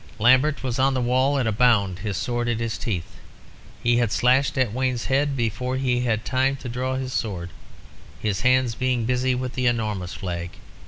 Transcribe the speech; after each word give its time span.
Lambert 0.17 0.63
was 0.63 0.79
on 0.79 0.95
the 0.95 0.99
wall 0.99 1.37
at 1.37 1.45
a 1.45 1.51
bound, 1.51 1.99
his 1.99 2.17
sword 2.17 2.47
in 2.47 2.57
his 2.57 2.75
teeth, 2.75 3.17
and 3.85 3.99
had 3.99 4.11
slashed 4.11 4.57
at 4.57 4.73
Wayne's 4.73 5.05
head 5.05 5.37
before 5.37 5.77
he 5.77 5.99
had 5.99 6.25
time 6.25 6.55
to 6.55 6.69
draw 6.69 6.95
his 6.95 7.13
sword, 7.13 7.51
his 8.19 8.41
hands 8.41 8.73
being 8.73 9.05
busy 9.05 9.35
with 9.35 9.53
the 9.53 9.67
enormous 9.67 10.15
flag. 10.15 10.53